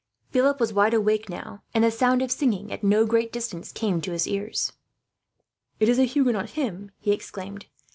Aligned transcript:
Philip 0.31 0.59
was 0.59 0.73
wide 0.73 0.95
awake 0.95 1.29
now, 1.29 1.61
and 1.75 1.83
the 1.83 1.91
sound 1.91 2.23
of 2.23 2.31
singing, 2.31 2.73
at 2.73 2.83
no 2.83 3.05
great 3.05 3.31
distance, 3.31 3.71
came 3.71 4.01
to 4.01 4.11
his 4.13 4.25
ears. 4.27 4.73
"It 5.79 5.87
is 5.87 5.99
a 5.99 6.05
Huguenot 6.05 6.49
hymn," 6.57 6.89
he 6.97 7.11
exclaimed. 7.11 7.67